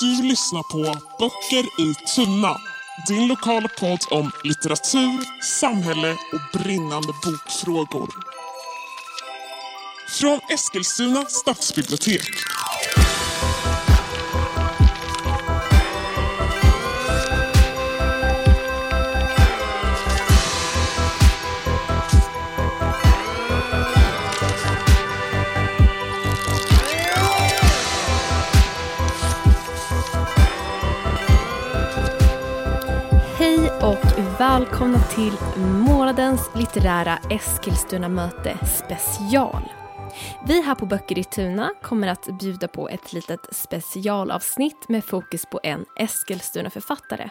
[0.00, 2.60] Du lyssnar på Böcker i tunna.
[3.08, 8.08] Din lokala podd om litteratur, samhälle och brinnande bokfrågor.
[10.20, 12.30] Från Eskilstuna stadsbibliotek.
[34.78, 35.32] Välkomna till
[35.62, 39.62] månadens litterära Eskilstuna-möte special.
[40.46, 45.46] Vi här på Böcker i Tuna kommer att bjuda på ett litet specialavsnitt med fokus
[45.46, 47.30] på en Eskilstuna-författare.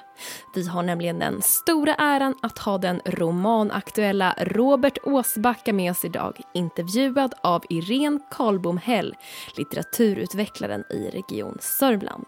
[0.56, 6.42] Vi har nämligen den stora äran att ha den romanaktuella Robert Åsbacka med oss idag,
[6.54, 9.16] intervjuad av Irene Karlbom Hell,
[9.58, 12.26] litteraturutvecklaren i Region Sörmland.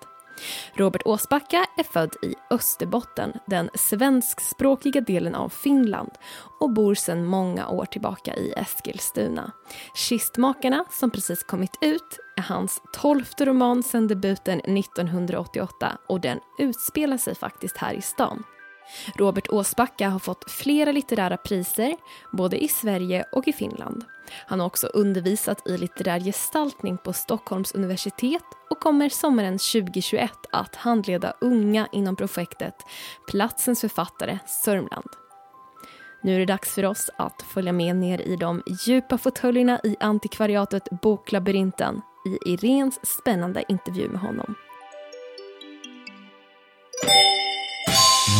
[0.73, 6.11] Robert Åsbacka är född i Österbotten, den svenskspråkiga delen av Finland
[6.59, 9.51] och bor sedan många år tillbaka i Eskilstuna.
[9.95, 17.17] Kistmakarna, som precis kommit ut, är hans tolfte roman sedan debuten 1988 och den utspelar
[17.17, 18.43] sig faktiskt här i stan.
[19.15, 21.95] Robert Åsbacka har fått flera litterära priser,
[22.31, 24.03] både i Sverige och i Finland.
[24.45, 30.75] Han har också undervisat i litterär gestaltning på Stockholms universitet och kommer sommaren 2021 att
[30.75, 32.75] handleda unga inom projektet
[33.27, 35.09] Platsens författare Sörmland.
[36.21, 39.95] Nu är det dags för oss att följa med ner i de djupa fåtöljerna i
[39.99, 44.55] antikvariatet Boklabyrinten i Irens spännande intervju med honom.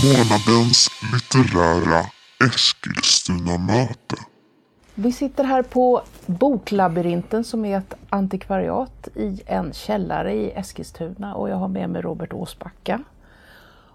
[0.04, 2.06] Månadens litterära
[2.46, 4.16] Eskilstuna-möte.
[4.96, 11.50] Vi sitter här på Boklabyrinten som är ett antikvariat i en källare i Eskilstuna och
[11.50, 13.04] jag har med mig Robert Åsbacka.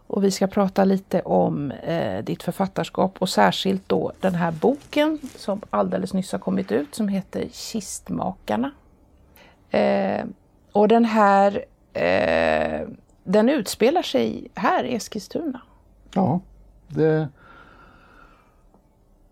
[0.06, 5.18] Och vi ska prata lite om eh, ditt författarskap och särskilt då den här boken
[5.36, 8.70] som alldeles nyss har kommit ut som heter Kistmakarna.
[9.70, 10.24] Eh,
[10.72, 12.88] och den här eh,
[13.24, 15.60] den utspelar sig här i Eskilstuna.
[16.14, 16.40] Ja,
[16.88, 17.28] det,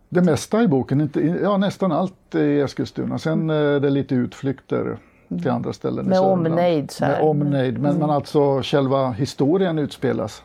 [0.08, 3.18] det mesta i boken, inte, ja nästan allt i Eskilstuna.
[3.18, 4.98] Sen är det lite utflykter
[5.28, 6.46] till andra ställen Med i Sörmland.
[6.46, 7.12] omnejd så här.
[7.12, 10.42] Med omnejd, men, men alltså själva historien utspelas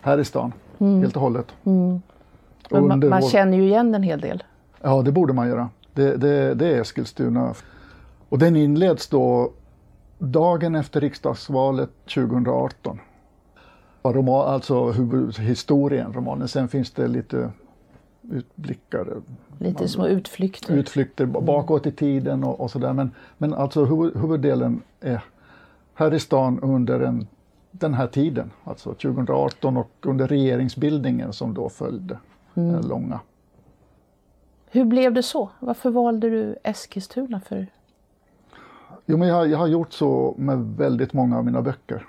[0.00, 1.46] här i stan helt och hållet.
[1.62, 1.72] Och
[2.70, 4.42] Men man, man vår- känner ju igen en hel del.
[4.82, 5.68] Ja, det borde man göra.
[5.92, 7.54] Det, det, det är Eskilstuna.
[8.28, 9.52] Och den inleds då
[10.18, 12.98] dagen efter riksdagsvalet 2018.
[14.12, 16.48] Roman, alltså huvudhistorien, romanen.
[16.48, 17.50] Sen finns det lite
[18.30, 19.06] utblickar,
[19.58, 20.74] Lite små utflykter.
[20.74, 22.92] utflykter ba- bakåt i tiden och, och sådär.
[22.92, 25.24] Men, men alltså huvud, huvuddelen är
[25.94, 27.26] här i stan under en,
[27.70, 32.18] den här tiden, alltså 2018 och under regeringsbildningen som då följde.
[32.54, 33.20] Den långa.
[34.70, 35.50] Hur blev det så?
[35.60, 37.66] Varför valde du Eskilstuna för?
[39.06, 42.06] Jo, men jag, jag har gjort så med väldigt många av mina böcker.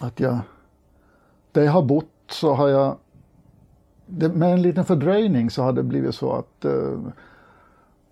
[0.00, 0.38] Att jag,
[1.58, 2.96] där jag har bott så har jag,
[4.06, 6.98] med en liten fördröjning så har det blivit så att eh,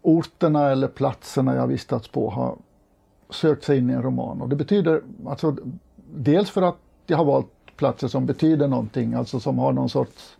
[0.02, 2.56] orterna eller platserna jag vistats på har
[3.30, 4.42] sökt sig in i en roman.
[4.42, 5.56] Och det betyder, alltså,
[6.14, 7.46] dels för att jag har valt
[7.76, 10.36] platser som betyder någonting, alltså som har någon sorts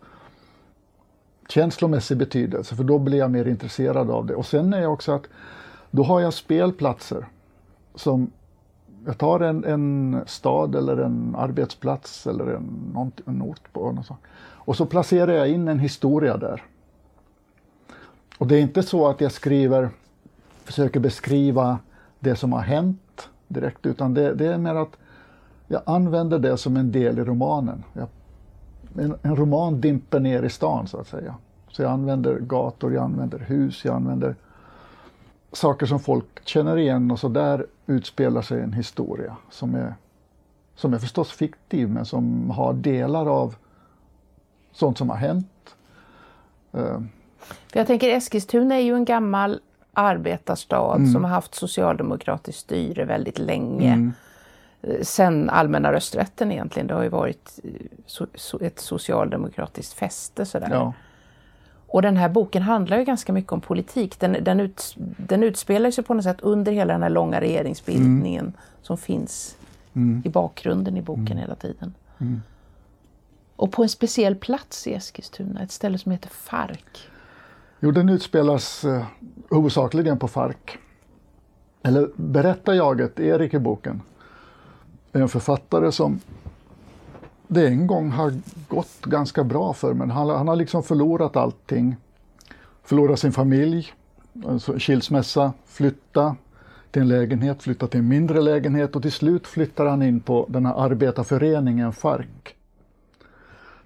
[1.49, 4.35] känslomässig betydelse, för då blir jag mer intresserad av det.
[4.35, 5.23] Och sen är jag också att
[5.91, 7.27] då har jag spelplatser
[7.95, 8.31] som
[9.05, 14.05] jag tar en, en stad eller en arbetsplats eller en, någon, en ort på något
[14.05, 14.19] sånt.
[14.39, 16.63] och så placerar jag in en historia där.
[18.37, 19.89] Och det är inte så att jag skriver,
[20.63, 21.79] försöker beskriva
[22.19, 24.97] det som har hänt direkt, utan det, det är mer att
[25.67, 27.83] jag använder det som en del i romanen.
[27.93, 28.07] Jag,
[28.95, 31.35] en, en roman dimper ner i stan så att säga.
[31.69, 34.35] Så jag använder gator, jag använder hus, jag använder
[35.51, 39.95] saker som folk känner igen och så där utspelar sig en historia som är,
[40.75, 43.55] som är förstås fiktiv men som har delar av
[44.71, 45.75] sånt som har hänt.
[46.73, 47.01] Eh,
[47.73, 49.59] jag tänker Eskilstuna är ju en gammal
[49.93, 54.11] arbetarstad som har haft socialdemokratiskt styre väldigt länge.
[54.81, 56.87] Eh, Sen allmänna rösträtten egentligen.
[56.87, 60.69] Det har ju varit eh, ett socialdemokratiskt fäste sådär.
[60.71, 60.93] ja.
[61.87, 64.19] Och den här boken handlar ju ganska mycket om politik.
[64.19, 68.53] Den, den, ut, den utspelar sig på något sätt under hela den här långa regeringsbildningen
[68.81, 69.57] som finns
[70.23, 71.93] i bakgrunden i boken hela tiden.
[73.55, 77.09] Och på en speciell plats i Eskilstuna, ett ställe som heter Fark.
[77.79, 79.05] Jo, den utspelas eh,
[79.49, 80.77] huvudsakligen på Fark.
[81.83, 84.01] Eller berättarjaget, Erik i boken,
[85.11, 86.19] en författare som
[87.47, 88.33] det en gång har
[88.67, 91.95] gått ganska bra för, men han, han har liksom förlorat allting.
[92.83, 93.93] Förlorat sin familj,
[94.45, 96.35] alltså skilsmässa, flytta
[96.91, 100.45] till en lägenhet, flytta till en mindre lägenhet och till slut flyttar han in på
[100.49, 102.25] den här arbetarföreningen FARC.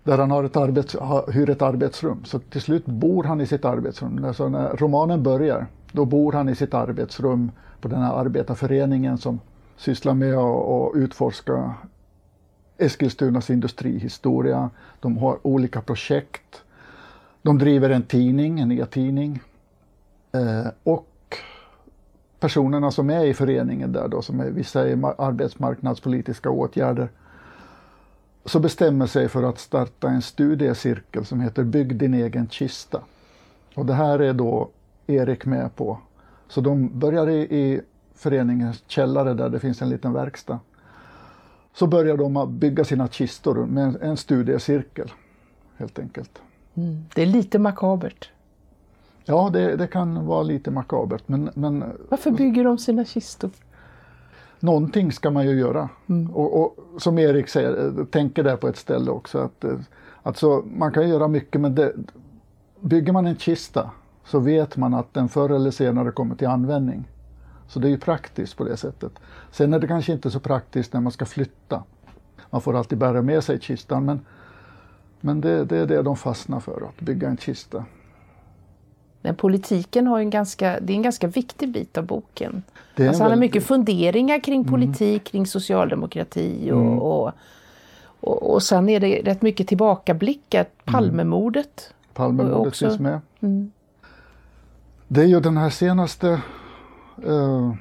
[0.04, 0.96] Där han har ett arbets,
[1.28, 2.25] hyr ett arbetsrum.
[2.25, 4.25] Så till slut bor han i sitt arbetsrum.
[4.25, 9.40] Alltså när romanen börjar, då bor han i sitt arbetsrum på den här arbetarföreningen som
[9.78, 11.74] sysslar med att utforska
[12.81, 14.69] Eskilstunas industrihistoria.
[15.00, 16.63] De har olika projekt.
[17.42, 19.42] De driver en tidning, en e-tidning.
[20.31, 21.07] Eh, och
[22.39, 27.10] personerna som är i föreningen där då, som är vissa i arbetsmarknadspolitiska åtgärder,
[28.45, 33.01] så bestämmer sig för att starta en studiecirkel som heter Bygg din egen kista.
[33.75, 34.69] Och det här är då
[35.07, 35.98] Erik med på.
[36.48, 37.81] Så de börjar i, i
[38.16, 40.60] föreningens källare där det finns en liten verkstad.
[41.73, 45.12] Så börjar de att bygga sina kistor med en, en studiecirkel,
[45.77, 46.41] helt enkelt.
[46.73, 47.06] Mm.
[47.15, 48.29] Det är lite makabert.
[49.25, 51.23] Ja, det, det, kan vara lite makabert.
[51.25, 53.50] Men, men, Varför bygger de sina kistor?
[54.59, 55.89] Någonting ska man ju göra.
[56.09, 56.31] Mm.
[56.31, 59.38] Och, och, som Erik säger, tänker där på ett ställe också.
[59.39, 59.65] att
[60.23, 61.94] alltså, Man kan göra mycket men det,
[62.79, 63.91] bygger man en kista
[64.25, 67.03] så vet man att den förr eller senare kommer till användning.
[67.71, 69.12] Så det är ju praktiskt på det sättet.
[69.51, 71.83] Sen är det kanske inte så praktiskt när man ska flytta.
[72.50, 74.19] Man får alltid bära med sig kistan men,
[75.21, 77.85] men det, det är det de fastnar för, att bygga en kista.
[79.21, 82.63] Men politiken har en ganska, det är en ganska viktig bit av boken.
[82.97, 84.71] Alltså han har mycket funderingar kring mm.
[84.71, 85.19] politik, mm.
[85.19, 87.00] kring socialdemokrati och, mm.
[87.00, 87.31] och,
[88.19, 90.65] och, och sen är det rätt mycket tillbakablickar.
[90.85, 91.94] Palmemordet.
[91.94, 92.13] Mm.
[92.13, 93.19] Palmemordet finns med.
[93.39, 93.71] Mm.
[95.07, 96.41] Det är ju den här senaste,
[97.25, 97.73] eh,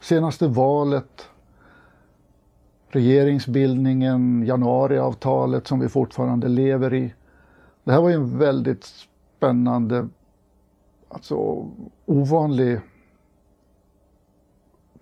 [0.00, 1.28] senaste valet,
[2.88, 7.14] regeringsbildningen, januariavtalet som vi fortfarande lever i.
[7.84, 10.08] Det här var ju en väldigt spännande
[11.08, 11.66] alltså,
[12.06, 12.80] ovanlig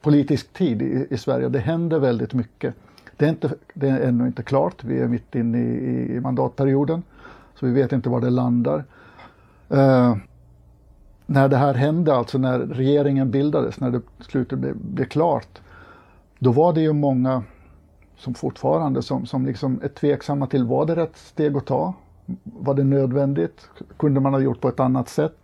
[0.00, 1.48] politisk tid i, i, Sverige.
[1.48, 2.74] Det händer väldigt mycket.
[3.16, 7.02] Det är, inte, det är ännu inte klart, vi är mitt inne i, i mandatperioden,
[7.54, 8.84] så vi vet inte var det landar.
[9.68, 10.16] Eh,
[11.32, 15.60] när det här hände, alltså när regeringen bildades, när det slutet blev, blev klart,
[16.38, 17.42] då var det ju många
[18.16, 21.94] som fortfarande som, som liksom är tveksamma till, var det rätt steg att ta?
[22.44, 23.68] Var det nödvändigt?
[23.96, 25.42] Kunde man ha gjort på ett annat sätt?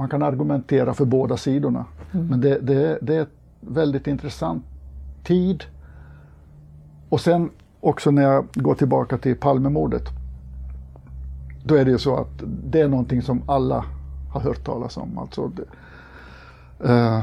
[0.00, 1.84] man kan argumentera för båda sidorna.
[2.12, 2.26] Mm.
[2.26, 4.64] Men det, det, det är ett väldigt intressant
[5.24, 5.64] tid.
[7.08, 10.02] Och sen också när jag går tillbaka till Palmemordet.
[11.64, 13.84] Då är det ju så att det är någonting som alla
[14.32, 15.18] har hört talas om.
[15.18, 15.64] Alltså det,
[16.88, 17.22] eh,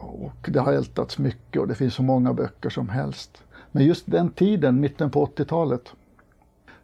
[0.00, 3.42] och det har ältats mycket och det finns så många böcker som helst.
[3.72, 5.92] Men just den tiden, mitten på 80-talet,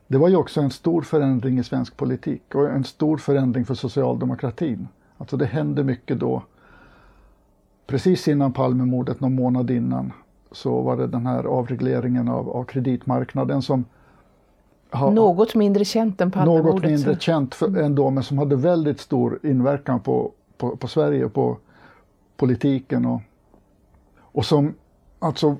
[0.07, 3.75] det var ju också en stor förändring i svensk politik och en stor förändring för
[3.75, 4.89] socialdemokratin.
[5.19, 6.43] Alltså det hände mycket då.
[7.87, 10.13] Precis innan Palmemordet, någon månad innan,
[10.53, 13.85] så var det den här avregleringen av, av kreditmarknaden som
[14.93, 16.75] ha, något mindre känt än Palmemordet.
[16.75, 17.85] Något mindre känt för, mm.
[17.85, 21.57] ändå, men som hade väldigt stor inverkan på, på, på Sverige, på
[22.37, 23.21] politiken och,
[24.19, 24.75] och som,
[25.19, 25.57] alltså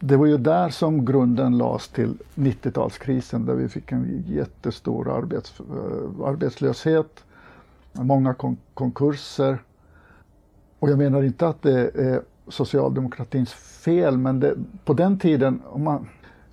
[0.00, 5.60] det var ju där som grunden lades till 90-talskrisen där vi fick en jättestor arbets,
[6.24, 7.24] arbetslöshet
[7.92, 9.58] många kon konkurser.
[10.78, 15.84] Och jag menar inte att det är socialdemokratins fel, men det, på den tiden, om
[15.84, 16.08] man,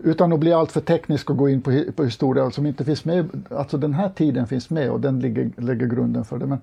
[0.06, 3.30] utan att bli alltför teknisk och gå in på, på historia som inte finns med,
[3.50, 6.46] alltså den här tiden finns med och den ligger, lägger grunden för det.
[6.46, 6.60] Men,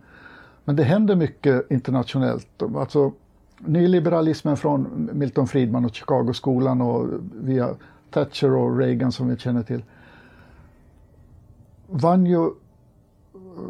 [0.65, 2.63] men det händer mycket internationellt.
[2.77, 3.13] Alltså,
[3.59, 7.75] nyliberalismen från Milton Friedman och Chicagoskolan och via
[8.11, 9.83] Thatcher och Reagan som vi känner till
[11.87, 12.51] vann ju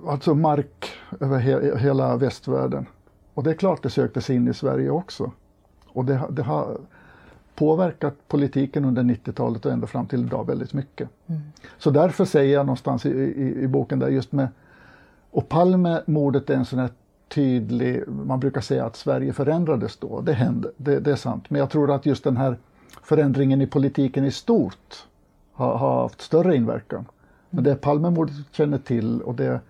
[0.07, 2.87] alltså mark över he hela västvärlden.
[3.35, 5.33] Och det är klart det sökte sig in i Sverige också.
[5.87, 6.79] Och det, det har
[7.55, 11.09] påverkat politiken under 90-talet och ända fram till idag väldigt mycket.
[11.27, 11.41] Mm.
[11.79, 14.49] Så därför säger jag någonstans i, i, i boken där just med
[15.31, 16.91] och Palmemordet är en sån här
[17.29, 21.51] tydlig, man brukar säga att Sverige förändrades då, det hände, det, det är sant.
[21.51, 22.57] Men jag tror att just den här
[23.03, 25.07] förändringen i politiken i stort
[25.53, 27.05] har, har haft större inverkan.
[27.51, 29.61] Men det Palmemordet känner till och det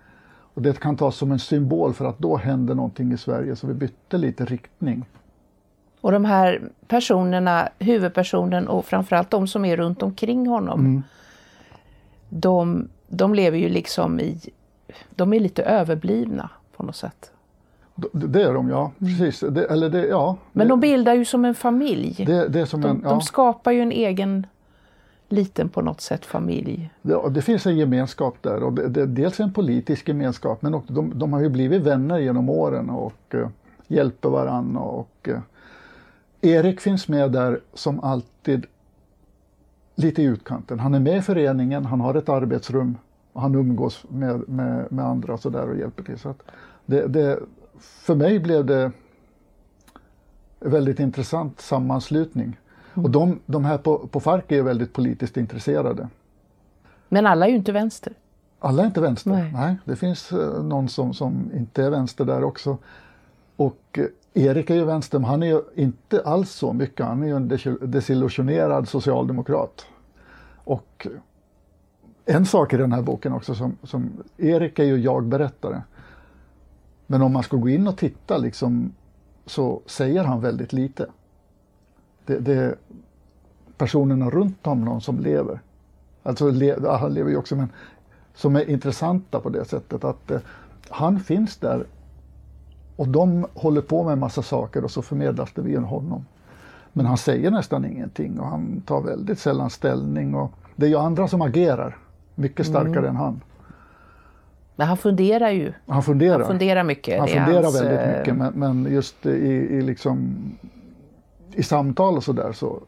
[0.53, 3.67] och det kan tas som en symbol för att då hände någonting i Sverige så
[3.67, 5.05] vi bytte lite riktning.
[6.03, 10.79] Och de här personerna, huvudpersonen och framförallt de som är runt omkring honom.
[10.79, 11.03] Mm.
[12.29, 14.39] De, de lever ju liksom i,
[15.09, 17.31] de är lite överblivna på något sätt.
[18.11, 19.39] Det är de ja, precis.
[19.39, 20.37] Det, eller det, ja.
[20.51, 22.23] Men de bildar ju som en familj.
[22.25, 24.47] det, det som De, en, ja, de skapar ju en egen
[25.29, 26.89] liten på något sätt familj.
[27.01, 28.63] det, det finns en gemenskap där.
[28.63, 28.73] Och
[29.07, 33.35] dels en politisk gemenskap men också, de, de har ju blivit vänner genom åren och
[33.35, 33.47] eh,
[33.87, 34.81] hjälper varandra.
[34.81, 35.39] Och, eh,
[36.43, 38.65] Erik finns med där som alltid
[39.95, 40.79] lite i utkanten.
[40.79, 42.97] Han är med i föreningen, han har ett arbetsrum
[43.33, 46.19] och han umgås med, med, med andra och, så där och hjälper till.
[46.19, 46.35] Så
[46.85, 47.39] det, det,
[47.79, 48.91] för mig blev det
[50.59, 52.59] en väldigt intressant sammanslutning.
[52.93, 56.07] Och de, de här på, på Farc är väldigt politiskt intresserade.
[57.09, 58.13] Men alla är ju inte vänster.
[58.59, 59.31] Alla är inte vänster.
[59.31, 59.51] Nej.
[59.53, 59.75] Nej.
[59.85, 62.77] det finns eh, någon som, som inte är vänster där också.
[63.55, 67.05] Och eh, Erik är ju vänster, men han är ju inte alls så mycket.
[67.05, 67.47] Han är ju en
[67.91, 69.85] desillusionerad socialdemokrat.
[70.63, 71.07] Och
[72.25, 75.81] en sak i den här boken också, som, som Erik är ju jag-berättare.
[77.07, 78.93] Men om man ska gå in och titta liksom,
[79.45, 81.09] så säger han väldigt lite.
[82.25, 82.75] Det, det är
[83.77, 85.59] personerna runt honom som lever.
[86.23, 87.69] Alltså, le, han lever ju också, men
[88.33, 90.39] som är intressanta på det sättet att eh,
[90.89, 91.85] han finns där
[92.95, 96.25] och de håller på med en massa saker och så förmedlas det via honom.
[96.93, 100.35] Men han säger nästan ingenting och han tar väldigt sällan ställning.
[100.35, 101.97] Och det är ju andra som agerar
[102.35, 103.41] mycket starkare än han.
[104.75, 105.73] Men han funderar ju.
[105.87, 106.37] Han funderar.
[106.39, 107.19] Han funderar mycket.
[107.19, 110.35] Han funderar hans, väldigt eh, mycket men, men just i, i, liksom,
[111.51, 112.79] i samtal och sådär så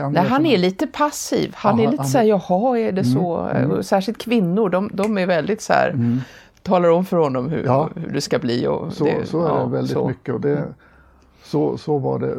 [0.00, 1.52] han Nej, han är lite passiv.
[1.54, 3.26] Han Ja, är lite han- så här, jaha, är det så?
[3.70, 6.20] Och Särskilt kvinnor, de, de är väldigt så här,
[6.62, 7.90] talar om för honom hur, Ja.
[7.96, 8.66] hur det ska bli.
[8.66, 10.08] Och Så, det, så är ja, det väldigt så.
[10.08, 10.64] mycket och det,
[11.44, 12.36] så, så var det,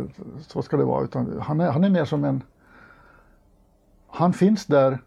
[0.48, 1.04] så ska det vara.
[1.04, 2.44] Utan han, är, han är mer som en,
[4.08, 5.00] han finns där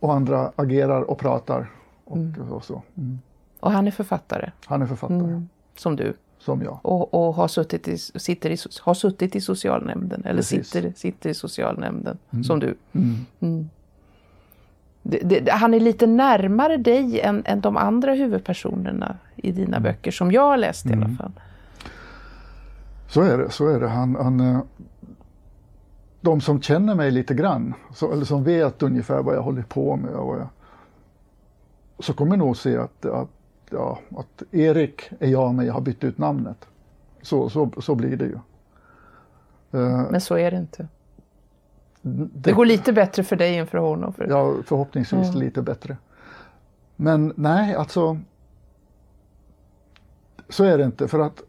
[0.00, 1.70] och andra agerar och pratar.
[2.04, 2.18] Och,
[2.50, 2.82] och så.
[2.96, 3.18] Mm.
[3.60, 5.42] Och han är författare, Han är författare,
[5.76, 6.14] som du.
[6.38, 6.78] som jag.
[6.82, 10.68] Och, och har, suttit i, sitter i, har suttit i socialnämnden, eller Precis.
[10.70, 12.74] sitter, sitter i socialnämnden, som du.
[15.04, 15.28] Mm.
[15.28, 20.10] Det, det, han är lite närmare dig än, än de andra huvudpersonerna i dina böcker,
[20.10, 21.32] som jag har läst i alla fall.
[23.08, 23.50] Så är det.
[23.50, 23.88] Så är det.
[23.88, 24.60] Han, han, eh,
[26.20, 29.96] de som känner mig lite grann, så, eller som vet ungefär vad jag håller på
[29.96, 30.48] med, och jag,
[31.98, 33.28] så kommer nog se att, att,
[33.70, 36.68] ja, att Erik är jag, men jag har bytt ut namnet.
[37.22, 38.38] Så, så, så blir det ju.
[39.72, 40.88] Eh, Men så är det inte.
[42.04, 44.12] Det, Det går lite bättre för dig än för honom.
[44.12, 45.96] För, Ja, förhoppningsvis lite bättre.
[46.96, 48.18] Men nej, alltså.
[50.48, 51.42] Så är det inte för att.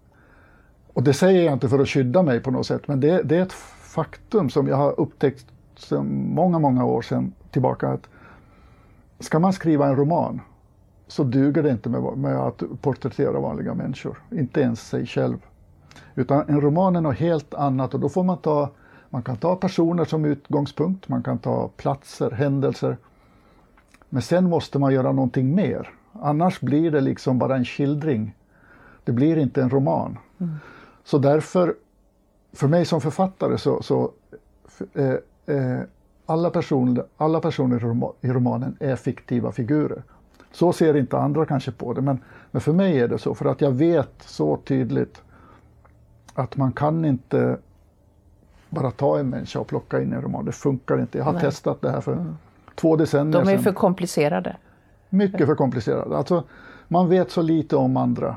[0.93, 3.37] Och det säger jag inte för att skydda mig på något sätt, men det, det
[3.37, 5.45] är ett faktum som jag har upptäckt
[5.77, 7.89] sedan många, många år sedan tillbaka.
[7.89, 8.09] att
[9.19, 10.41] Ska man skriva en roman
[11.07, 15.37] så duger det inte med, med att porträttera vanliga människor, inte ens sig själv.
[16.15, 18.69] Utan en roman är något helt annat och då får man ta,
[19.09, 22.97] man kan ta personer som utgångspunkt, man kan ta platser, händelser.
[24.09, 25.89] Men sen måste man göra någonting mer.
[26.13, 28.35] Annars blir det liksom bara en skildring.
[29.03, 30.17] Det blir inte en roman.
[31.03, 31.75] Så därför,
[32.53, 34.11] för mig som författare så, så
[34.93, 35.79] eh, eh,
[36.25, 37.77] alla, personer, alla personer
[38.21, 40.03] i romanen är fiktiva figurer.
[40.51, 42.19] Så ser inte andra kanske på det, men,
[42.51, 43.35] men för mig är det så.
[43.35, 45.21] För att jag vet så tydligt
[46.33, 47.57] att man kan inte
[48.69, 50.45] bara ta en människa och plocka in en roman.
[50.45, 51.17] Det funkar inte.
[51.17, 51.41] Jag har Nej.
[51.41, 52.35] testat det här för
[52.75, 53.63] två decennier de är sedan.
[53.63, 54.57] för komplicerade.
[55.09, 56.17] Mycket för komplicerade.
[56.17, 56.43] Alltså,
[56.87, 58.35] man vet så lite om andra.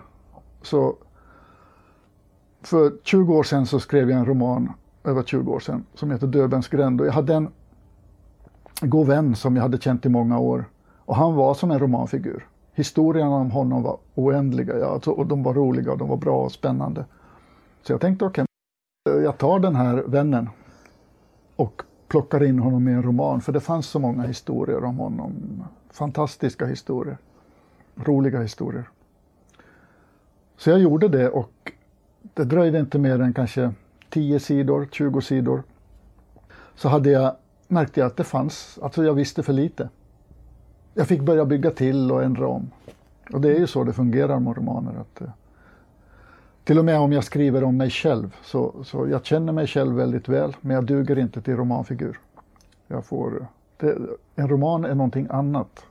[0.62, 0.96] Så
[2.62, 4.72] för 20 år sedan så skrev jag en roman,
[5.04, 7.00] över 20 år sedan, som heter Döbelns gränd.
[7.00, 7.48] Och jag hade en
[8.80, 10.64] god vän som jag hade känt i många år.
[10.98, 12.46] Och han var som en romanfigur.
[12.74, 14.78] Historierna om honom var oändliga.
[14.78, 17.04] Ja, alltså, och de var roliga och de var bra och spännande.
[17.82, 18.44] Så jag tänkte okej,
[19.08, 20.48] jag tar den här vännen
[21.56, 23.40] och plockar in honom i en roman.
[23.40, 25.64] För det fanns så många historier om honom.
[25.90, 27.18] Fantastiska historier.
[27.94, 28.88] Roliga historier.
[30.56, 31.72] Så jag gjorde det och
[32.34, 33.72] det dröjde inte mer än kanske
[34.10, 35.62] 10 sidor, 20 sidor.
[36.74, 37.36] Så hade jag,
[37.68, 39.88] märkte jag att det fanns, alltså jag visste för lite.
[40.94, 42.70] Jag fick börja bygga till och ändra om.
[43.32, 44.92] Och det är ju så det fungerar med romaner.
[45.00, 45.28] Att, eh,
[46.68, 49.96] till och med om jag skriver om mig själv, så, så jag känner mig själv
[49.96, 52.20] väldigt väl, men jag duger inte till romanfigur.
[52.86, 53.46] Jag får,
[53.76, 53.96] det,
[54.36, 55.84] en roman är någonting annat.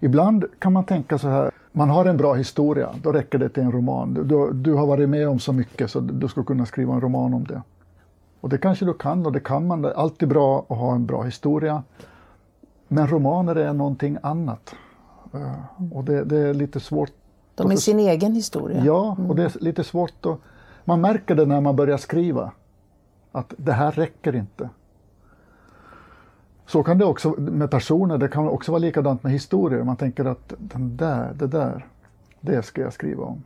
[0.00, 3.62] Ibland kan man tänka så här, man har en bra historia, då räcker det till
[3.62, 4.14] en roman.
[4.14, 7.00] Du, du, du har varit med om så mycket så du ska kunna skriva en
[7.00, 7.62] roman om det.
[8.40, 9.82] Och det kanske du kan och det kan man.
[9.82, 11.82] Det är alltid bra att ha en bra historia.
[12.88, 14.74] Men romaner är någonting annat.
[15.34, 17.12] Eh, och det, det är lite svårt
[17.56, 18.84] de är sin egen historia.
[18.84, 20.38] Ja, och det är lite svårt att...
[20.84, 22.52] Man märker det när man börjar skriva.
[23.32, 24.68] Att det här räcker inte.
[26.66, 29.82] Så kan det också med personer, det kan också vara likadant med historier.
[29.84, 31.86] Man tänker att den där, det där,
[32.40, 33.42] det ska jag skriva om.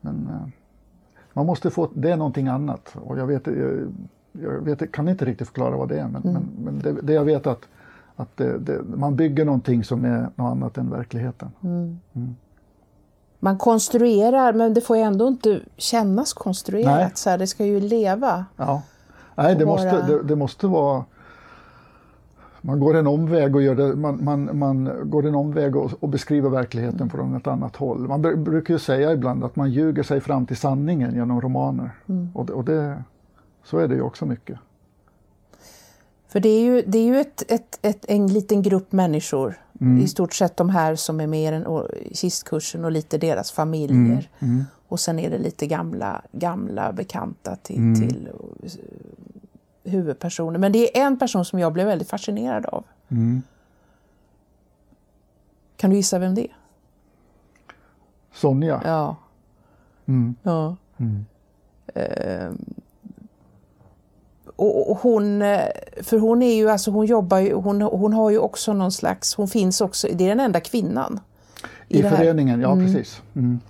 [0.00, 0.48] Men eh,
[1.32, 2.96] man måste få, det är någonting annat.
[3.04, 3.92] Och jag vet, jag,
[4.32, 6.32] jag vet, kan inte riktigt förklara vad det är, men, Mm.
[6.32, 7.68] men, men det, det jag vet att,
[8.16, 11.50] att det, det, man bygger någonting som är något annat än verkligheten.
[13.38, 16.86] Man konstruerar, men det får ju ändå inte kännas konstruerat.
[16.96, 17.10] Nej.
[17.14, 18.44] Så här, det ska ju leva.
[18.56, 18.82] Ja.
[19.34, 21.04] Nej, det Och måste, vara- det, det måste vara...
[22.60, 26.08] Man går en omväg och, gör det, man, man, man går en omväg och, och
[26.08, 27.98] beskriver verkligheten från ett annat håll.
[28.08, 31.90] Man br- brukar ju säga ibland att man ljuger sig fram till sanningen genom romaner.
[32.34, 33.02] Och, det, och det,
[33.64, 34.58] så är det ju också mycket.
[36.28, 39.54] För det är ju, det är ju ett, ett, ett, en liten grupp människor,
[40.02, 41.66] i stort sett de här som är med i den
[42.12, 44.30] kistkursen och lite deras familjer.
[44.88, 48.28] Och sen är det lite gamla, gamla bekanta till, till
[48.62, 48.70] eh,
[49.92, 50.58] huvudpersoner.
[50.58, 52.84] Men det är en person som jag blev väldigt fascinerad av.
[55.76, 56.56] Kan du gissa vem det är?
[58.32, 59.16] Sonja, Ja.
[60.06, 60.34] Mm.
[60.42, 60.76] ja.
[61.94, 62.56] Ehm,
[64.56, 65.60] och, och hon, eh,
[66.02, 69.34] för hon är ju, alltså hon jobbar ju, hon, hon har ju också någon slags,
[69.34, 71.20] hon finns också, det är den enda kvinnan.
[71.88, 72.16] i här.
[72.16, 73.22] föreningen, ja precis.
[73.34, 73.60] Mm.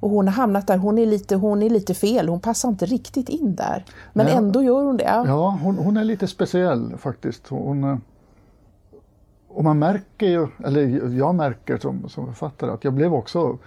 [0.00, 2.86] Och hon har hamnat där, hon är lite, hon är lite fel, hon passar inte
[2.86, 3.84] riktigt in där.
[4.12, 4.34] Men Nej.
[4.34, 5.04] ändå gör hon det.
[5.04, 5.24] Ja.
[5.26, 7.48] Ja, hon, hon är lite speciell faktiskt.
[7.48, 7.96] Hon, eh,
[9.48, 13.58] och man märker ju, eller jag märker som, som författare att jag blev också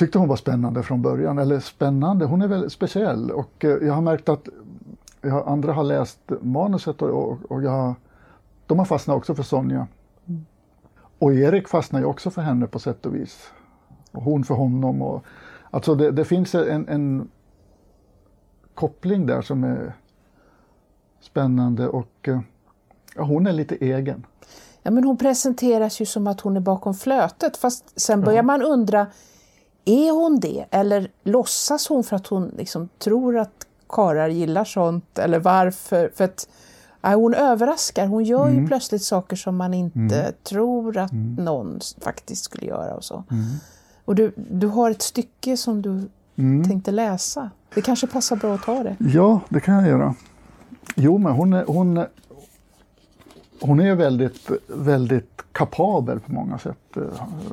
[0.00, 1.38] tyckte hon var spännande från början.
[1.38, 3.30] Eller spännande, hon är väldigt speciell.
[3.30, 4.48] Och eh, jag har märkt att
[5.20, 7.94] jag, andra har läst manuset och, och, och jag,
[8.66, 9.86] de har fastnat också för Sonja.
[11.18, 13.52] Och Erik fastnar ju också för henne på sätt och vis.
[14.12, 15.02] Och hon för honom.
[15.02, 15.24] Och,
[15.70, 17.28] alltså det, det finns en, en
[18.74, 19.92] koppling där som är
[21.20, 22.40] spännande och eh,
[23.16, 24.26] ja, hon är lite egen.
[24.82, 28.62] Ja, men hon presenteras ju som att hon är bakom flötet fast sen börjar man
[28.62, 29.06] undra,
[29.84, 30.66] är hon det?
[30.70, 35.18] Eller låtsas hon för att hon liksom tror att karar gillar sånt?
[35.18, 36.10] Eller varför?
[36.14, 36.48] För att
[37.00, 41.96] ja, hon överraskar, hon gör ju plötsligt saker som man inte tror att någon s-
[42.00, 42.94] faktiskt skulle göra.
[42.94, 43.24] Och så.
[44.04, 46.08] Och du, du har ett stycke som du
[46.64, 47.50] tänkte läsa.
[47.74, 48.96] Det kanske passar bra att ta det.
[48.98, 50.14] Ja, det kan jag göra.
[50.96, 52.04] Jo, men hon är, hon,
[53.60, 57.02] hon är väldigt, väldigt kapabel på många sätt, eh,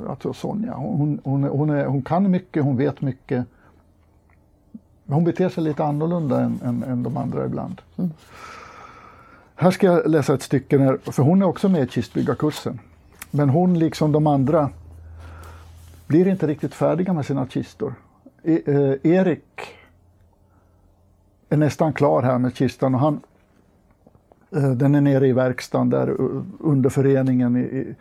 [0.10, 0.74] alltså Sonja.
[0.74, 3.46] Hon, hon, hon, är, hon kan mycket, hon vet mycket.
[5.08, 7.82] Hon beter sig lite annorlunda än, än, än de andra ibland.
[9.56, 12.80] Här ska jag läsa ett stycke, när, för hon är också med i kistbyggarkursen.
[13.32, 14.70] Men hon, liksom de andra,
[16.08, 17.94] blir inte riktigt färdiga med sina kistor.
[18.44, 19.76] E, eh, Erik
[21.50, 23.20] är nästan klar här med kistan och han,
[24.52, 26.16] eh, den är nere i verkstaden där
[26.60, 27.56] under föreningen.
[27.56, 27.96] I, i,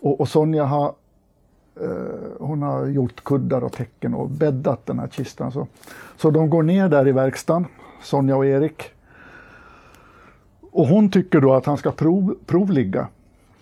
[0.00, 0.94] och, och Sonja har,
[1.80, 1.88] Eh,
[2.38, 5.52] hon har gjort kuddar och täcken och bäddat den här kistan.
[5.52, 5.66] Så,
[6.16, 7.66] så de går ner där i verkstaden,
[8.02, 8.82] Sonja och Erik.
[10.72, 13.08] Och hon tycker då att han ska prov, provligga.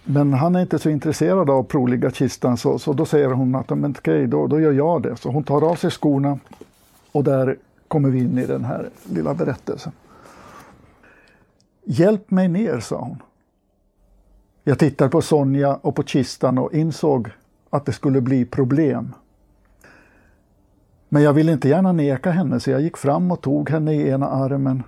[0.04, 3.54] Men han är inte så intresserad av att provligga kistan så, så då säger hon
[3.54, 5.16] att men okej, då, då gör jag det.
[5.16, 6.38] Så hon tar av sig skorna
[7.12, 7.56] och där
[7.88, 9.92] kommer vi in i den här lilla berättelsen.
[11.84, 13.22] Hjälp mig ner, sa hon.
[14.64, 17.30] Jag tittade på Sonja och på kistan och insåg
[17.74, 19.14] att det skulle bli problem.
[21.08, 24.08] Men jag ville inte gärna neka henne så jag gick fram och tog henne i
[24.08, 24.82] ena armen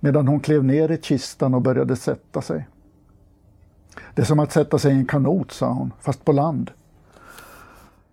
[0.00, 2.68] medan hon klev ner i kistan och började sätta sig.
[4.14, 6.70] Det är som att sätta sig i en kanot, sa hon, fast på land.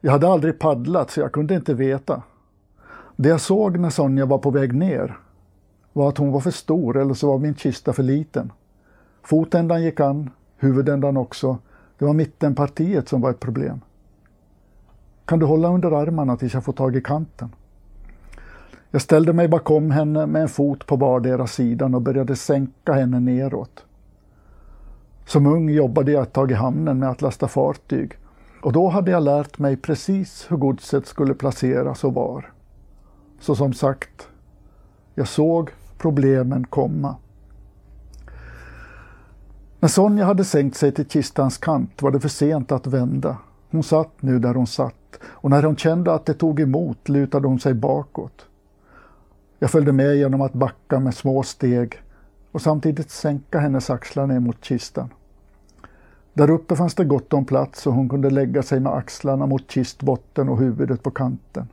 [0.02, 2.24] Jag hade aldrig paddlat så jag kunde inte veta.
[3.16, 5.18] Det jag såg när Sonja var på väg ner
[5.94, 8.52] var att hon var för stor eller så var min kista för liten.
[9.24, 11.58] Fotändan gick an, huvudändan också.
[11.98, 13.82] Det var mittenpartiet som var ett problem.
[15.30, 17.56] Kan du hålla under armarna tills jag får tag i kanten?
[18.92, 23.20] Jag ställde mig bakom henne med en fot på vardera sidan och började sänka henne
[23.20, 23.86] neråt.
[25.26, 28.18] Som ung jobbade jag ett tag i hamnen med att lasta fartyg
[28.62, 32.52] och då hade jag lärt mig precis hur godset skulle placeras och var.
[33.40, 34.28] Så som sagt,
[35.16, 37.16] jag såg problemen komma.
[39.80, 43.38] När Sonja hade sänkt sig till kistans kant var det för sent att vända.
[43.72, 47.48] Hon satt nu där hon satt och när hon kände att det tog emot lutade
[47.48, 48.46] hon sig bakåt.
[49.60, 52.02] Jag följde med genom att backa med små steg
[52.52, 55.10] och samtidigt sänka hennes axlar ner mot kistan.
[56.34, 59.72] Där uppe fanns det gott om plats och hon kunde lägga sig med axlarna mot
[59.72, 61.68] kistbotten och huvudet på kanten.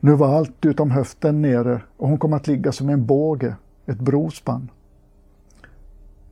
[0.00, 4.00] Nu var allt utom höften nere och hon kom att ligga som en båge, ett
[4.00, 4.70] brospann.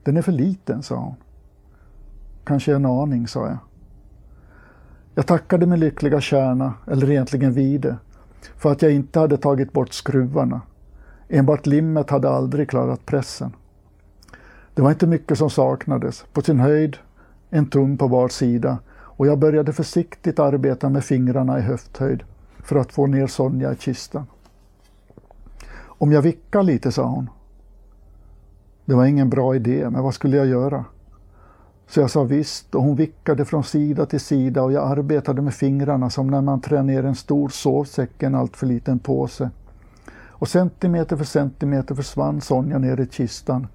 [0.02, 1.14] Den är för liten, sa hon.
[2.44, 3.58] Kanske en aning, sa jag.
[5.14, 7.96] Jag tackade min lyckliga kärna, eller egentligen vide,
[8.56, 10.60] för att jag inte hade tagit bort skruvarna.
[11.28, 13.52] Enbart limmet hade aldrig klarat pressen.
[14.74, 16.96] Det var inte mycket som saknades, på sin höjd
[17.50, 22.24] en tum på var sida och jag började försiktigt arbeta med fingrarna i höfthöjd
[22.58, 24.26] för att få ner Sonja i kistan.
[25.76, 27.30] Om jag vickar lite, sa hon.
[28.84, 30.84] Det var ingen bra idé, men vad skulle jag göra?
[31.86, 35.54] Så jag sa visst och hon vickade från sida till sida och jag arbetade med
[35.54, 39.50] fingrarna som när man trär ner en stor sovsäck i en alltför liten påse.
[40.28, 43.66] Och centimeter för centimeter försvann Sonja ner i kistan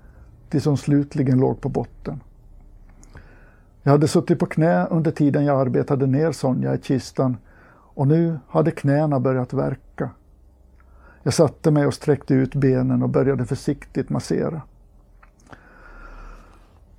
[0.49, 2.19] tills hon slutligen låg på botten.
[3.83, 7.37] Jag hade suttit på knä under tiden jag arbetade ner Sonja i kistan
[7.71, 10.09] och nu hade knäna börjat verka.
[11.23, 14.61] Jag satte mig och sträckte ut benen och började försiktigt massera.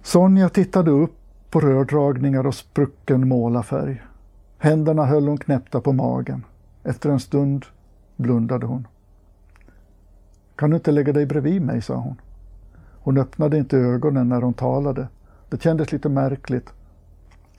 [0.03, 1.15] Sonja tittade upp
[1.51, 4.03] på rördragningar och sprucken målarfärg.
[4.59, 6.45] Händerna höll hon knäppta på magen.
[6.83, 7.67] Efter en stund
[8.17, 8.87] blundade hon.
[10.57, 12.21] Kan du inte lägga dig bredvid mig, sa hon.
[13.03, 15.09] Hon öppnade inte ögonen när hon talade.
[15.49, 16.73] Det kändes lite märkligt.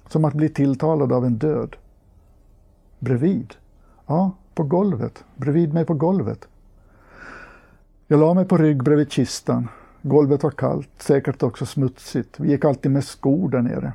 [0.08, 1.76] Som att bli tilltalad av en död.
[3.00, 3.54] Bredvid?
[4.08, 5.24] Ja, på golvet.
[5.36, 6.48] Bredvid mig på golvet.
[8.08, 9.68] Jag la mig på rygg bredvid kistan.
[10.02, 12.40] Golvet var kallt, säkert också smutsigt.
[12.40, 13.94] Vi gick alltid med skor där nere.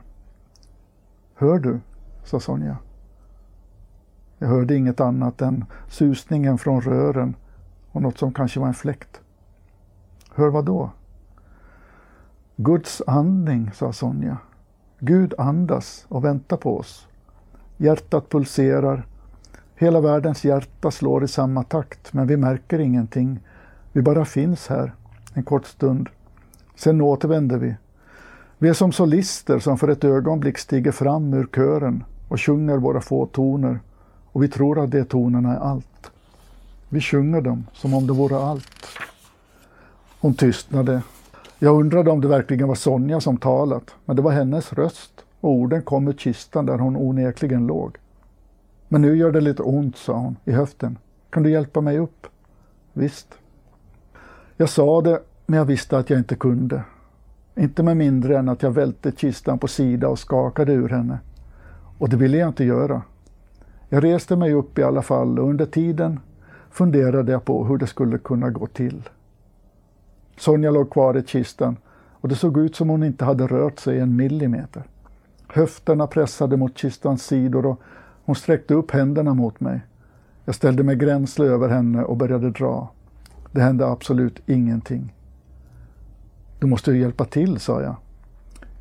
[1.35, 1.81] Hör du?
[2.25, 2.77] sa Sonja.
[4.39, 7.37] Jag hörde inget annat än susningen från rören
[7.93, 9.21] och något som kanske var en fläkt.
[10.35, 10.91] Hör vad då?
[12.57, 14.39] Guds andning, sa Sonja.
[14.99, 17.09] Gud andas och väntar på oss.
[17.77, 19.07] Hjärtat pulserar.
[19.75, 23.41] Hela världens hjärta slår i samma takt, men vi märker ingenting.
[23.93, 24.93] Vi bara finns här
[25.37, 26.09] en kort stund.
[26.77, 27.75] Sen återvänder vi.
[28.59, 33.01] Vi är som solister som för ett ögonblick stiger fram ur kören och sjunger våra
[33.01, 33.81] få toner
[34.33, 36.11] och vi tror att de tonerna är allt.
[36.89, 38.87] Vi sjunger dem som om det vore allt.
[40.21, 41.03] Hon tystnade.
[41.59, 45.51] Jag undrade om det verkligen var Sonja som talat, men det var hennes röst och
[45.51, 47.97] orden kom ur kistan där hon onekligen låg.
[48.89, 50.99] Men nu gör det lite ont, sa hon, i höften.
[51.31, 52.27] Kan du hjälpa mig upp?
[52.93, 53.39] Visst.
[54.59, 56.83] Jag sa det, men jag visste att jag inte kunde.
[57.57, 61.19] Inte med mindre än att jag välte kistan på sida och skakade ur henne.
[61.99, 63.03] Och det ville jag inte göra.
[63.89, 66.21] Jag reste mig upp i alla fall och under tiden
[66.71, 69.09] funderade jag på hur det skulle kunna gå till.
[70.37, 71.77] Sonja låg kvar i kistan
[72.21, 74.83] och det såg ut som hon inte hade rört sig en millimeter.
[75.49, 77.81] Höfterna pressade mot kistans sidor och
[78.25, 79.81] hon sträckte upp händerna mot mig.
[80.45, 82.91] Jag ställde mig gränsle över henne och började dra.
[83.57, 85.15] Det hände absolut ingenting.
[86.59, 87.97] Du måste hjälpa till, sa jag.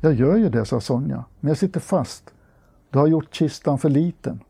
[0.00, 2.24] Jag gör ju det, sa Sonja, men jag sitter fast.
[2.90, 4.40] Du har gjort kistan för liten.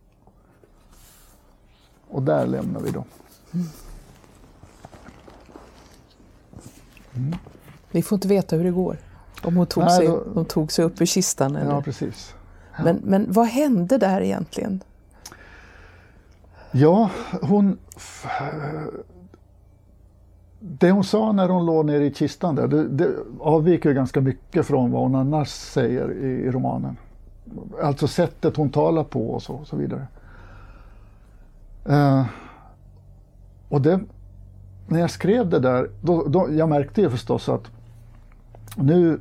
[2.08, 3.04] Och där lämnar vi då.
[7.14, 7.34] Mm.
[7.90, 8.96] Vi får inte veta hur det går.
[9.42, 10.26] Om hon tog, Nej, sig, då...
[10.34, 11.56] hon tog sig upp ur kistan.
[11.56, 11.70] Eller?
[11.70, 12.34] Ja, precis.
[12.76, 12.84] Ja.
[12.84, 14.82] Men, men vad hände där egentligen?
[16.70, 17.10] Ja,
[17.42, 17.78] hon
[20.68, 24.66] det hon sa när hon låg nere i kistan där, det, det avviker ganska mycket
[24.66, 26.96] från vad hon annars säger i, i, romanen.
[27.82, 30.06] Alltså sättet hon talar på och så, och så vidare.
[31.84, 32.24] Eh,
[33.68, 34.00] och det,
[34.86, 37.70] när jag skrev det där, då, då, jag märkte ju förstås att
[38.76, 39.20] nu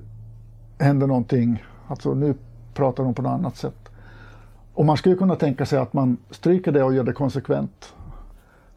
[0.79, 2.35] händer någonting, alltså nu
[2.73, 3.89] pratar hon på något annat sätt.
[4.73, 7.93] Och man skulle kunna tänka sig att man stryker det och gör det konsekvent.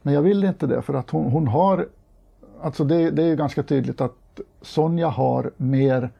[0.02, 1.86] Men jag vill inte det för att hon, hon har
[2.62, 6.10] alltså det, det är ju ganska tydligt att Sonja har mer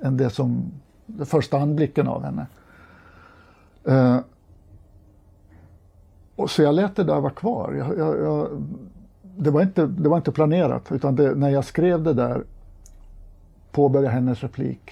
[0.00, 0.72] än det som
[1.06, 2.46] den första anblicken av henne.
[3.88, 4.18] Uh,
[6.36, 7.72] och så jag lät det där vara kvar.
[7.72, 8.48] Jag, jag, jag,
[9.22, 12.44] det, var inte, det var inte planerat utan det, när jag skrev det där
[13.72, 14.90] påbörjade hennes replik.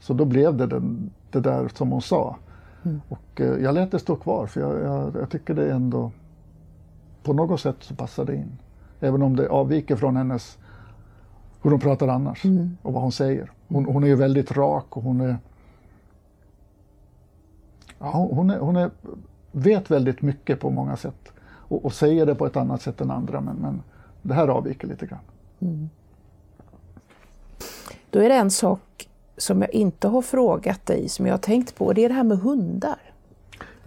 [0.00, 2.36] Så då blev det den, det där som hon sa.
[2.84, 3.00] Mm.
[3.08, 6.12] Och uh, jag lät det stå kvar för jag, jag, jag tycker det ändå
[7.22, 8.58] på något sätt så passar det in.
[9.06, 10.58] Även om det avviker från hennes
[11.62, 12.76] hur hon pratar annars mm.
[12.82, 13.50] och vad hon säger.
[13.68, 15.36] Hon, hon, är ju väldigt rak och hon är,
[17.98, 18.90] ja, hon, är, hon är,
[19.52, 23.10] vet väldigt mycket på många sätt och, och, säger det på ett annat sätt än
[23.10, 23.82] andra men, men
[24.22, 25.20] det här avviker lite grann.
[25.60, 25.88] Mm.
[28.10, 31.76] Då är det en sak som jag inte har frågat dig, som jag har tänkt
[31.76, 33.05] på, det är det här med hundar.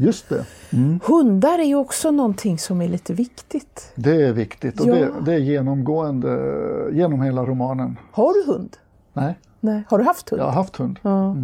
[0.02, 0.46] Just det.
[0.74, 1.00] Mm.
[1.04, 3.92] Hundar är ju också någonting som är lite viktigt.
[3.96, 4.94] Det är viktigt och Ja.
[4.96, 7.98] det, det är genomgående genom hela romanen.
[8.12, 8.78] Har du hund?
[9.14, 9.84] Nej, Nej.
[9.90, 10.40] Har du haft hund?
[10.42, 11.00] jag har haft hund.
[11.02, 11.36] Ja.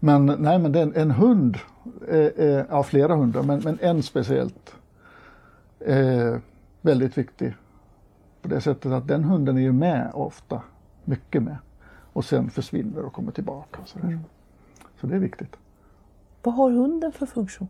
[0.00, 1.58] Men, nej, men en, en hund,
[2.08, 4.74] är, ja flera hundar, men, men en speciellt
[5.80, 6.40] är
[6.82, 7.54] väldigt viktig.
[8.42, 10.62] På det sättet att den hunden är ju med ofta,
[11.04, 11.56] mycket med.
[12.12, 13.78] Och sen försvinner och kommer tillbaka.
[13.82, 14.18] Och sådär.
[15.00, 15.56] Så det är viktigt.
[16.44, 17.68] Vad har hunden för funktion?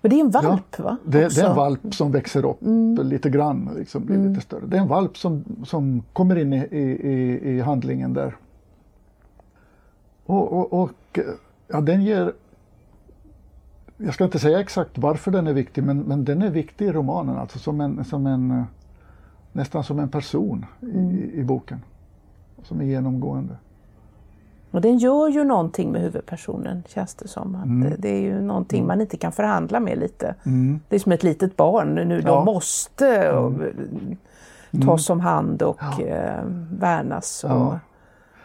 [0.00, 0.96] Men det är en valp va?
[1.04, 1.40] Det, det är.
[1.40, 1.50] Mm.
[1.50, 2.58] en valp som växer upp
[3.04, 4.66] lite grann, liksom blir lite större.
[4.66, 8.36] Det är en valp som, som kommer in i, i, i, handlingen där.
[10.26, 11.18] Och, och, och
[11.68, 12.32] ja, den ger...
[13.96, 16.92] Jag ska inte säga exakt varför den är viktig, men, men den är viktig i
[16.92, 18.64] romanen, alltså som en, som en,
[19.52, 21.80] nästan som en person i, i boken.
[22.62, 23.56] Som är genomgående.
[24.74, 27.54] Och den gör ju någonting med huvudpersonen känns det som.
[27.54, 27.92] Att Mm.
[27.98, 30.34] det- är ju någonting man inte kan förhandla med lite.
[30.88, 32.20] Det är som ett litet barn nu.
[32.20, 32.32] De Ja.
[32.42, 32.44] Mm.
[32.54, 33.52] måste och,
[34.84, 37.44] tas om hand och eh, värnas.
[37.44, 37.78] Och, Ja.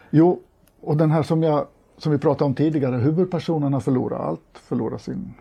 [0.09, 0.39] Jo,
[0.81, 1.65] och den här som, jag,
[1.97, 4.41] som vi pratade om tidigare, huvudpersonen har förlorat allt.
[4.53, 5.33] Förlorat sin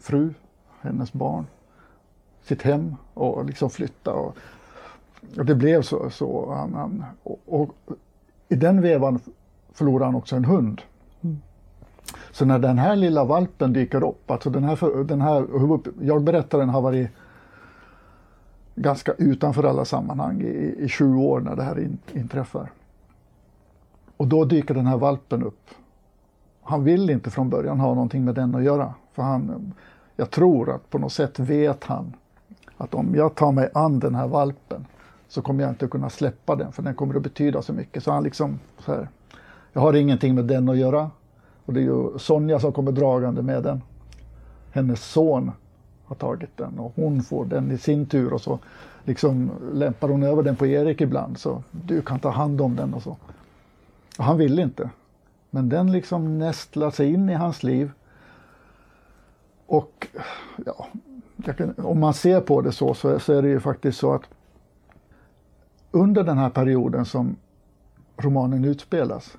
[0.00, 0.34] fru,
[0.80, 1.46] hennes barn,
[2.42, 4.12] sitt hem och liksom flytta.
[4.14, 4.36] Och,
[5.38, 6.10] och det blev så.
[6.10, 7.70] så han, han, och, och
[8.48, 9.20] i den vevan
[9.74, 10.82] förlorar han också en hund.
[12.32, 15.46] Så när den här lilla valpen dyker upp, alltså den här, den här
[16.00, 17.08] jag berättaren har varit
[18.74, 22.70] ganska utanför alla sammanhang i, i 20 år när det här in, inträffar.
[24.16, 25.70] Och då dyker den här valpen upp.
[26.62, 28.94] Han vill inte från början ha någonting med den att göra.
[29.12, 29.72] För han,
[30.16, 32.12] jag tror att på något sätt vet han
[32.76, 34.86] att om jag tar mig an den här valpen
[35.28, 38.02] så kommer jag inte kunna släppa den för den kommer att betyda så mycket.
[38.02, 39.08] Så han liksom så här,
[39.74, 41.10] jag har ingenting med den att göra.
[41.64, 43.82] Och det är ju Sonja som kommer dragande med den.
[44.70, 45.50] Hennes son
[46.04, 48.58] har tagit den och hon får den i sin tur och så
[49.04, 52.94] liksom lämpar hon över den på Erik ibland så du kan ta hand om den
[52.94, 53.16] och så.
[54.18, 54.90] Och han vill inte.
[55.50, 57.90] Men den liksom nästlar sig in i hans liv.
[59.66, 60.08] Och
[60.66, 60.86] ja,
[61.36, 64.12] jag kan, om man ser på det så, så, så är det ju faktiskt så
[64.12, 64.22] att
[65.90, 67.36] under den här perioden som
[68.16, 69.36] romanen utspelas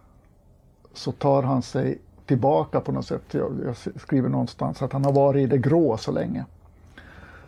[0.97, 3.23] så tar han sig tillbaka på något sätt.
[3.31, 6.45] Jag, jag skriver någonstans att han har varit i det grå så länge.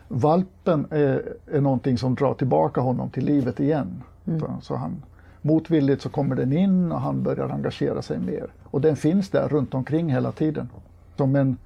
[0.08, 4.02] Valpen är, är någonting som drar tillbaka honom till livet igen.
[4.24, 5.02] Så, så han,
[5.42, 8.46] motvilligt så kommer den in och han börjar engagera sig mer.
[8.64, 10.68] Och den finns där runt omkring hela tiden.
[11.16, 11.56] Som en,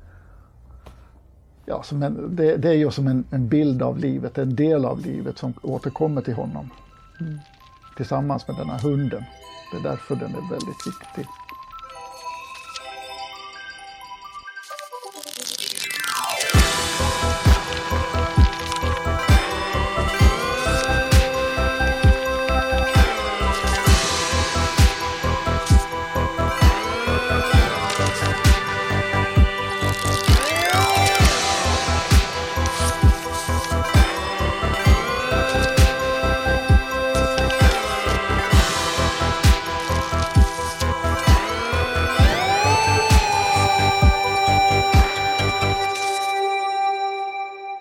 [1.66, 4.84] ja, som en, det, det är ju som en, en bild av livet, en del
[4.84, 6.70] av livet som återkommer till honom.
[7.96, 9.24] Tillsammans med den här hunden.
[9.72, 11.26] Det är därför den är väldigt viktig.